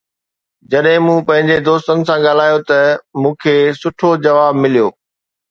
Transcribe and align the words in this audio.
جڏهن 0.75 1.03
مون 1.07 1.19
پنهنجي 1.27 1.57
دوستن 1.67 2.01
سان 2.09 2.23
ڳالهايو 2.29 2.57
ته 2.71 2.81
مون 3.21 3.37
کي 3.45 3.55
سٺو 3.83 4.09
جواب 4.27 4.61
مليو 4.65 4.91